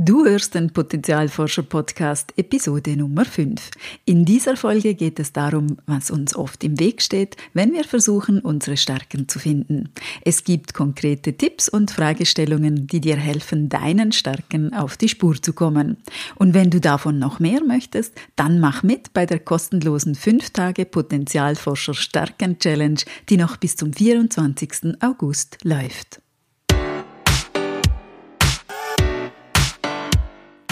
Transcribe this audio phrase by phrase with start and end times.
[0.00, 3.68] Du hörst den Potenzialforscher Podcast Episode Nummer 5.
[4.04, 8.38] In dieser Folge geht es darum, was uns oft im Weg steht, wenn wir versuchen,
[8.38, 9.88] unsere Stärken zu finden.
[10.24, 15.52] Es gibt konkrete Tipps und Fragestellungen, die dir helfen, deinen Stärken auf die Spur zu
[15.52, 15.96] kommen.
[16.36, 20.84] Und wenn du davon noch mehr möchtest, dann mach mit bei der kostenlosen 5 Tage
[20.84, 25.02] Potenzialforscher Stärken Challenge, die noch bis zum 24.
[25.02, 26.20] August läuft.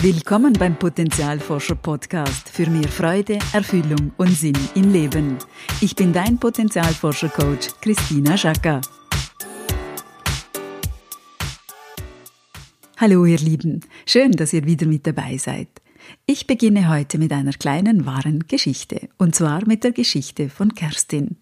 [0.03, 5.39] Willkommen beim Potenzialforscher Podcast für mehr Freude, Erfüllung und Sinn im Leben.
[5.81, 8.83] Ich bin dein Potenzialforscher Coach Christina Schaka.
[12.99, 15.69] Hallo ihr Lieben, schön, dass ihr wieder mit dabei seid.
[16.27, 21.37] Ich beginne heute mit einer kleinen wahren Geschichte, und zwar mit der Geschichte von Kerstin.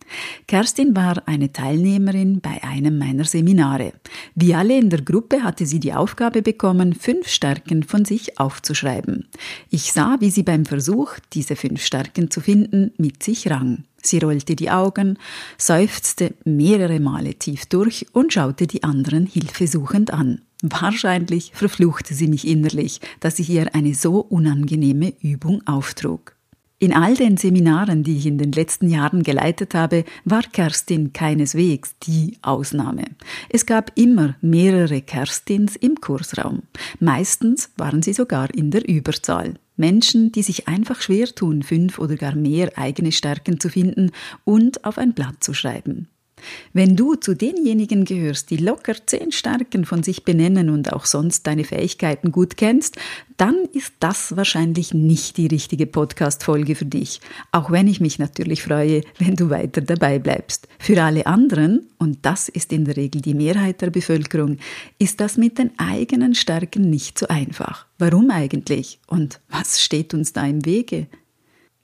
[0.46, 3.94] Kerstin war eine Teilnehmerin bei einem meiner Seminare.
[4.34, 9.26] Wie alle in der Gruppe hatte sie die Aufgabe bekommen, fünf Stärken von sich aufzuschreiben.
[9.70, 13.84] Ich sah, wie sie beim Versuch, diese fünf Stärken zu finden, mit sich rang.
[14.02, 15.18] Sie rollte die Augen,
[15.56, 20.42] seufzte mehrere Male tief durch und schaute die anderen hilfesuchend an.
[20.66, 26.36] Wahrscheinlich verfluchte sie mich innerlich, dass ich ihr eine so unangenehme Übung auftrug.
[26.78, 31.96] In all den Seminaren, die ich in den letzten Jahren geleitet habe, war Kerstin keineswegs
[32.02, 33.04] die Ausnahme.
[33.50, 36.62] Es gab immer mehrere Kerstins im Kursraum.
[36.98, 39.54] Meistens waren sie sogar in der Überzahl.
[39.76, 44.12] Menschen, die sich einfach schwer tun, fünf oder gar mehr eigene Stärken zu finden
[44.44, 46.08] und auf ein Blatt zu schreiben.
[46.72, 51.46] Wenn du zu denjenigen gehörst, die locker zehn Stärken von sich benennen und auch sonst
[51.46, 52.96] deine Fähigkeiten gut kennst,
[53.36, 57.20] dann ist das wahrscheinlich nicht die richtige Podcast-Folge für dich.
[57.52, 60.68] Auch wenn ich mich natürlich freue, wenn du weiter dabei bleibst.
[60.78, 64.58] Für alle anderen, und das ist in der Regel die Mehrheit der Bevölkerung,
[64.98, 67.86] ist das mit den eigenen Stärken nicht so einfach.
[67.98, 69.00] Warum eigentlich?
[69.06, 71.08] Und was steht uns da im Wege?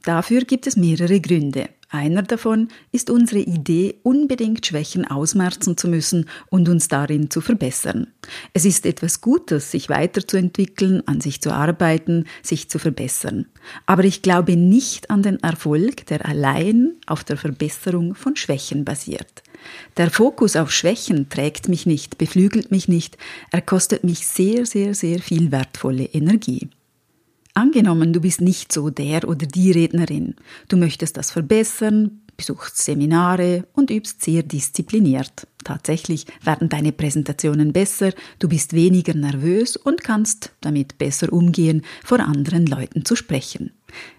[0.02, 1.68] Dafür gibt es mehrere Gründe.
[1.92, 8.06] Einer davon ist unsere Idee, unbedingt Schwächen ausmerzen zu müssen und uns darin zu verbessern.
[8.52, 13.46] Es ist etwas Gutes, sich weiterzuentwickeln, an sich zu arbeiten, sich zu verbessern.
[13.86, 19.42] Aber ich glaube nicht an den Erfolg, der allein auf der Verbesserung von Schwächen basiert.
[19.96, 23.18] Der Fokus auf Schwächen trägt mich nicht, beflügelt mich nicht,
[23.50, 26.70] er kostet mich sehr, sehr, sehr viel wertvolle Energie.
[27.54, 30.36] Angenommen, du bist nicht so der oder die Rednerin.
[30.68, 35.46] Du möchtest das verbessern, besuchst Seminare und übst sehr diszipliniert.
[35.64, 42.20] Tatsächlich werden deine Präsentationen besser, du bist weniger nervös und kannst damit besser umgehen, vor
[42.20, 43.72] anderen Leuten zu sprechen.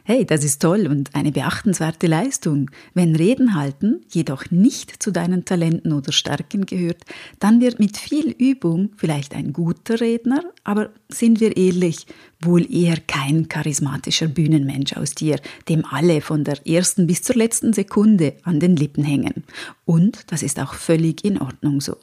[0.03, 2.69] Hey, das ist toll und eine beachtenswerte Leistung.
[2.93, 7.03] Wenn Reden halten jedoch nicht zu deinen Talenten oder Stärken gehört,
[7.39, 12.07] dann wird mit viel Übung vielleicht ein guter Redner, aber sind wir ehrlich,
[12.41, 17.71] wohl eher kein charismatischer Bühnenmensch aus dir, dem alle von der ersten bis zur letzten
[17.71, 19.43] Sekunde an den Lippen hängen.
[19.91, 21.97] Und das ist auch völlig in Ordnung so.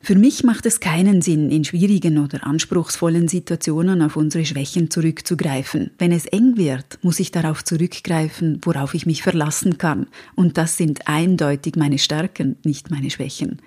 [0.00, 5.90] Für mich macht es keinen Sinn, in schwierigen oder anspruchsvollen Situationen auf unsere Schwächen zurückzugreifen.
[5.98, 10.06] Wenn es eng wird, muss ich darauf zurückgreifen, worauf ich mich verlassen kann.
[10.34, 13.60] Und das sind eindeutig meine Stärken, nicht meine Schwächen.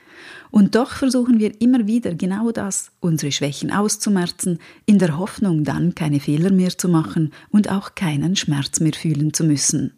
[0.50, 4.58] Und doch versuchen wir immer wieder genau das, unsere Schwächen auszumerzen,
[4.88, 9.32] in der Hoffnung dann keine Fehler mehr zu machen und auch keinen Schmerz mehr fühlen
[9.32, 9.94] zu müssen.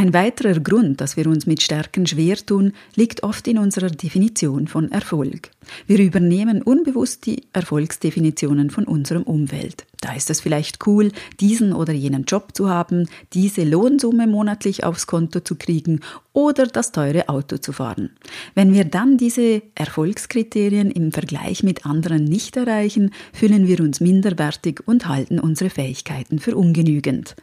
[0.00, 4.66] Ein weiterer Grund, dass wir uns mit Stärken schwer tun, liegt oft in unserer Definition
[4.66, 5.50] von Erfolg.
[5.86, 9.84] Wir übernehmen unbewusst die Erfolgsdefinitionen von unserem Umfeld.
[10.00, 15.06] Da ist es vielleicht cool, diesen oder jenen Job zu haben, diese Lohnsumme monatlich aufs
[15.06, 16.00] Konto zu kriegen
[16.32, 18.08] oder das teure Auto zu fahren.
[18.54, 24.80] Wenn wir dann diese Erfolgskriterien im Vergleich mit anderen nicht erreichen, fühlen wir uns minderwertig
[24.86, 27.36] und halten unsere Fähigkeiten für ungenügend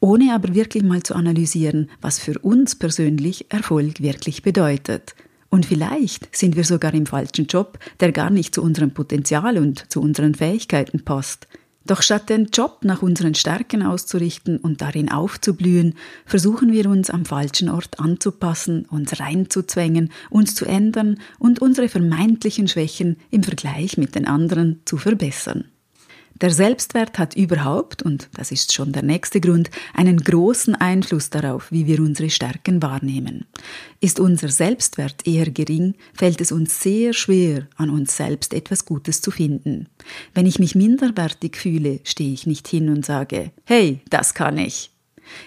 [0.00, 5.14] ohne aber wirklich mal zu analysieren, was für uns persönlich Erfolg wirklich bedeutet.
[5.48, 9.90] Und vielleicht sind wir sogar im falschen Job, der gar nicht zu unserem Potenzial und
[9.90, 11.46] zu unseren Fähigkeiten passt.
[11.86, 15.94] Doch statt den Job nach unseren Stärken auszurichten und darin aufzublühen,
[16.24, 22.66] versuchen wir uns am falschen Ort anzupassen, uns reinzuzwängen, uns zu ändern und unsere vermeintlichen
[22.66, 25.66] Schwächen im Vergleich mit den anderen zu verbessern.
[26.42, 31.72] Der Selbstwert hat überhaupt, und das ist schon der nächste Grund, einen großen Einfluss darauf,
[31.72, 33.46] wie wir unsere Stärken wahrnehmen.
[34.02, 39.22] Ist unser Selbstwert eher gering, fällt es uns sehr schwer, an uns selbst etwas Gutes
[39.22, 39.88] zu finden.
[40.34, 44.90] Wenn ich mich minderwertig fühle, stehe ich nicht hin und sage, hey, das kann ich.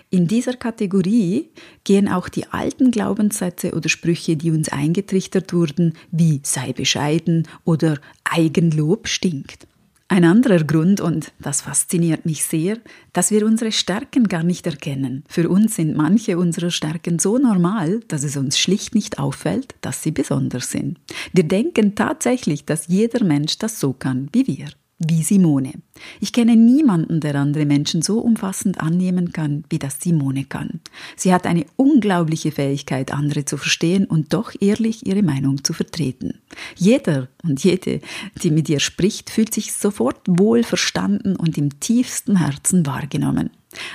[0.09, 1.49] In dieser Kategorie
[1.83, 7.99] gehen auch die alten Glaubenssätze oder Sprüche, die uns eingetrichtert wurden, wie sei bescheiden oder
[8.23, 9.67] Eigenlob stinkt.
[10.11, 12.79] Ein anderer Grund, und das fasziniert mich sehr,
[13.13, 15.23] dass wir unsere Stärken gar nicht erkennen.
[15.29, 20.01] Für uns sind manche unserer Stärken so normal, dass es uns schlicht nicht auffällt, dass
[20.01, 20.97] sie besonders sind.
[21.31, 25.73] Wir denken tatsächlich, dass jeder Mensch das so kann wie wir wie Simone.
[26.19, 30.81] Ich kenne niemanden, der andere Menschen so umfassend annehmen kann, wie das Simone kann.
[31.15, 36.39] Sie hat eine unglaubliche Fähigkeit, andere zu verstehen und doch ehrlich ihre Meinung zu vertreten.
[36.75, 38.01] Jeder und jede,
[38.43, 43.51] die mit ihr spricht, fühlt sich sofort wohl verstanden und im tiefsten Herzen wahrgenommen.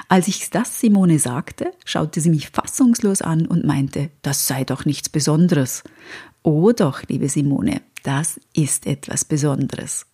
[0.08, 4.84] Als ich das Simone sagte, schaute sie mich fassungslos an und meinte, das sei doch
[4.84, 5.82] nichts Besonderes.
[6.42, 10.06] Oh doch, liebe Simone, das ist etwas Besonderes.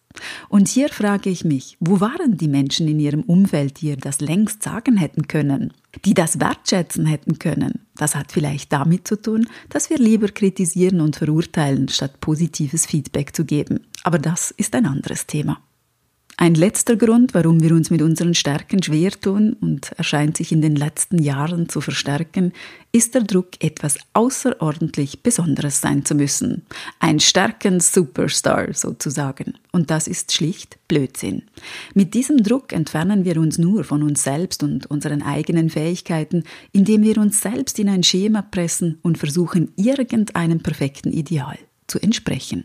[0.49, 4.21] Und hier frage ich mich, wo waren die Menschen in ihrem Umfeld, die ihr das
[4.21, 5.73] längst sagen hätten können,
[6.05, 7.87] die das wertschätzen hätten können?
[7.97, 13.35] Das hat vielleicht damit zu tun, dass wir lieber kritisieren und verurteilen, statt positives Feedback
[13.35, 13.81] zu geben.
[14.03, 15.61] Aber das ist ein anderes Thema.
[16.43, 20.63] Ein letzter Grund, warum wir uns mit unseren Stärken schwer tun und erscheint sich in
[20.63, 22.55] den letzten Jahren zu verstärken,
[22.93, 26.63] ist der Druck, etwas außerordentlich Besonderes sein zu müssen.
[26.99, 29.59] Ein Stärken-Superstar sozusagen.
[29.71, 31.43] Und das ist schlicht Blödsinn.
[31.93, 37.03] Mit diesem Druck entfernen wir uns nur von uns selbst und unseren eigenen Fähigkeiten, indem
[37.03, 42.65] wir uns selbst in ein Schema pressen und versuchen, irgendeinem perfekten Ideal zu entsprechen.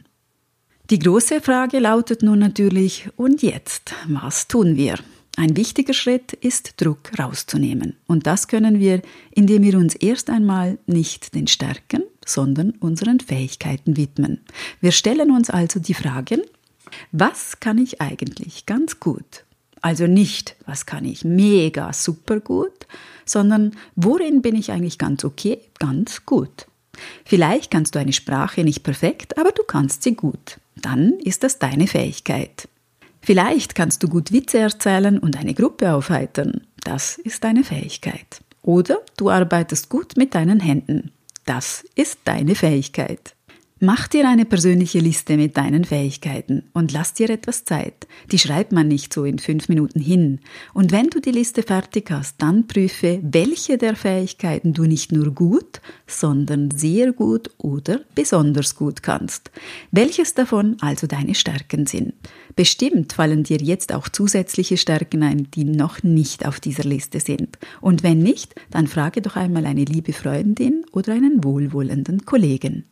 [0.92, 5.00] Die große Frage lautet nun natürlich, und jetzt, was tun wir?
[5.36, 7.96] Ein wichtiger Schritt ist, Druck rauszunehmen.
[8.06, 9.02] Und das können wir,
[9.32, 14.42] indem wir uns erst einmal nicht den Stärken, sondern unseren Fähigkeiten widmen.
[14.80, 16.44] Wir stellen uns also die Fragen,
[17.12, 19.44] was kann ich eigentlich ganz gut?
[19.82, 22.86] Also nicht, was kann ich mega super gut,
[23.26, 26.68] sondern worin bin ich eigentlich ganz okay, ganz gut.
[27.26, 31.60] Vielleicht kannst du eine Sprache nicht perfekt, aber du kannst sie gut dann ist das
[31.60, 32.68] deine Fähigkeit.
[33.22, 36.62] Vielleicht kannst du gut Witze erzählen und eine Gruppe aufheitern.
[36.84, 38.42] Das ist deine Fähigkeit.
[38.62, 41.12] Oder du arbeitest gut mit deinen Händen.
[41.46, 43.35] Das ist deine Fähigkeit.
[43.82, 48.08] Mach dir eine persönliche Liste mit deinen Fähigkeiten und lass dir etwas Zeit.
[48.32, 50.40] Die schreibt man nicht so in fünf Minuten hin.
[50.74, 55.30] Und wenn du die Liste fertig hast, dann prüfe, welche der Fähigkeiten du nicht nur
[55.32, 59.52] gut, sondern sehr gut oder besonders gut kannst.
[59.92, 62.14] Welches davon also deine Stärken sind.
[62.56, 67.60] Bestimmt fallen dir jetzt auch zusätzliche Stärken ein, die noch nicht auf dieser Liste sind.
[67.82, 72.86] Und wenn nicht, dann frage doch einmal eine liebe Freundin oder einen wohlwollenden Kollegen.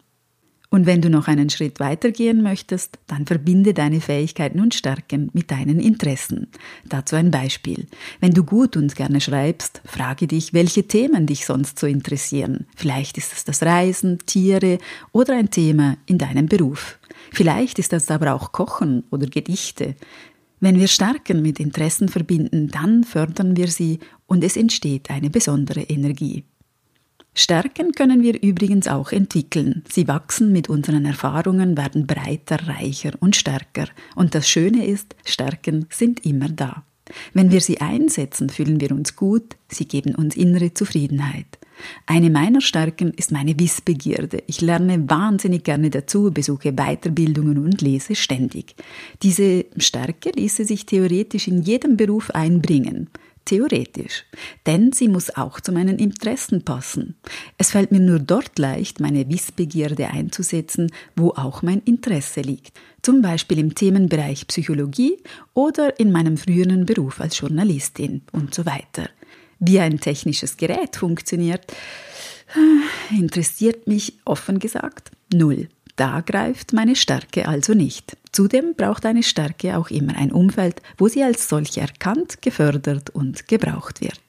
[0.73, 5.29] Und wenn du noch einen Schritt weiter gehen möchtest, dann verbinde deine Fähigkeiten und Stärken
[5.31, 6.47] mit deinen Interessen.
[6.83, 7.85] Dazu ein Beispiel.
[8.19, 12.65] Wenn du gut und gerne schreibst, frage dich, welche Themen dich sonst so interessieren.
[12.75, 14.79] Vielleicht ist es das Reisen, Tiere
[15.11, 16.97] oder ein Thema in deinem Beruf.
[17.31, 19.93] Vielleicht ist das aber auch Kochen oder Gedichte.
[20.59, 25.81] Wenn wir Stärken mit Interessen verbinden, dann fördern wir sie und es entsteht eine besondere
[25.81, 26.45] Energie.
[27.35, 29.83] Stärken können wir übrigens auch entwickeln.
[29.89, 33.87] Sie wachsen mit unseren Erfahrungen, werden breiter, reicher und stärker.
[34.15, 36.83] Und das Schöne ist, Stärken sind immer da.
[37.33, 41.57] Wenn wir sie einsetzen, fühlen wir uns gut, sie geben uns innere Zufriedenheit.
[42.05, 44.43] Eine meiner Stärken ist meine Wissbegierde.
[44.47, 48.75] Ich lerne wahnsinnig gerne dazu, besuche Weiterbildungen und lese ständig.
[49.21, 53.09] Diese Stärke ließe sich theoretisch in jedem Beruf einbringen
[53.45, 54.25] theoretisch,
[54.65, 57.15] denn sie muss auch zu meinen Interessen passen.
[57.57, 63.21] Es fällt mir nur dort leicht, meine Wissbegierde einzusetzen, wo auch mein Interesse liegt, zum
[63.21, 65.17] Beispiel im Themenbereich Psychologie
[65.53, 69.09] oder in meinem früheren Beruf als Journalistin und so weiter.
[69.59, 71.71] Wie ein technisches Gerät funktioniert,
[72.55, 75.67] äh, interessiert mich offen gesagt null.
[75.95, 78.17] Da greift meine Stärke also nicht.
[78.31, 83.47] Zudem braucht eine Stärke auch immer ein Umfeld, wo sie als solche erkannt, gefördert und
[83.47, 84.19] gebraucht wird.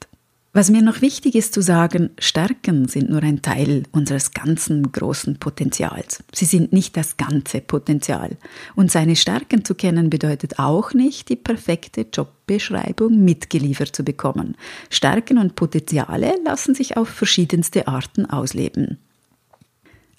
[0.56, 5.40] Was mir noch wichtig ist zu sagen, Stärken sind nur ein Teil unseres ganzen großen
[5.40, 6.23] Potenzials.
[6.33, 8.37] Sie sind nicht das ganze Potenzial.
[8.76, 14.54] Und seine Stärken zu kennen bedeutet auch nicht, die perfekte Jobbeschreibung mitgeliefert zu bekommen.
[14.90, 18.99] Stärken und Potenziale lassen sich auf verschiedenste Arten ausleben.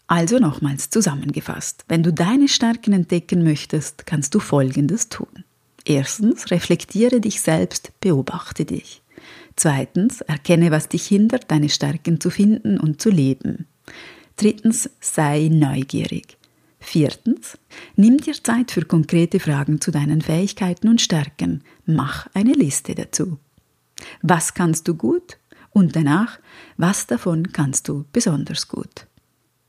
[0.08, 5.44] Also nochmals zusammengefasst, wenn du deine Stärken entdecken möchtest, kannst du Folgendes tun.
[5.84, 9.02] Erstens, reflektiere dich selbst, beobachte dich.
[9.56, 13.68] Zweitens, erkenne, was dich hindert, deine Stärken zu finden und zu leben.
[14.36, 16.38] Drittens, sei neugierig.
[16.80, 17.58] Viertens,
[17.96, 21.64] nimm dir Zeit für konkrete Fragen zu deinen Fähigkeiten und Stärken.
[21.86, 23.40] Mach eine Liste dazu.
[24.22, 25.38] Was kannst du gut?
[25.72, 26.40] Und danach,
[26.78, 29.08] was davon kannst du besonders gut?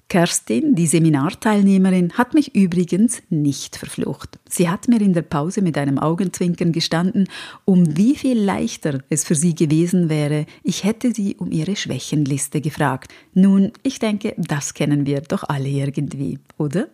[0.09, 4.39] Kerstin, die Seminarteilnehmerin, hat mich übrigens nicht verflucht.
[4.49, 7.29] Sie hat mir in der Pause mit einem Augenzwinkern gestanden,
[7.65, 12.61] um wie viel leichter es für sie gewesen wäre, ich hätte sie um ihre Schwächenliste
[12.61, 13.13] gefragt.
[13.35, 16.89] Nun, ich denke, das kennen wir doch alle irgendwie, oder?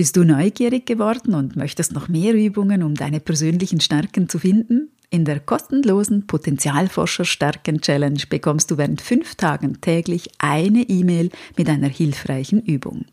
[0.00, 4.88] Bist du neugierig geworden und möchtest noch mehr Übungen, um deine persönlichen Stärken zu finden?
[5.10, 11.28] In der kostenlosen Potenzialforscher Stärken Challenge bekommst du während fünf Tagen täglich eine E-Mail
[11.58, 13.04] mit einer hilfreichen Übung.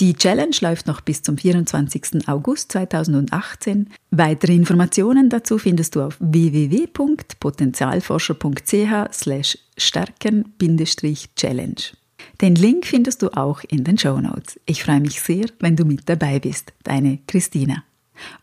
[0.00, 2.26] Die Challenge läuft noch bis zum 24.
[2.30, 3.90] August 2018.
[4.10, 12.05] Weitere Informationen dazu findest du auf www.potenzialforscher.ch slash stärken-challenge.
[12.40, 14.60] Den Link findest du auch in den Show Notes.
[14.66, 16.72] Ich freue mich sehr, wenn du mit dabei bist.
[16.82, 17.84] Deine Christina.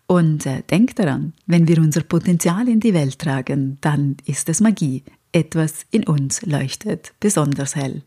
[0.07, 4.61] Und äh, denk daran, wenn wir unser Potenzial in die Welt tragen, dann ist es
[4.61, 5.03] Magie.
[5.31, 8.03] Etwas in uns leuchtet besonders hell.